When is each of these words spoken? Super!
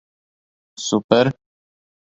Super! 0.85 1.25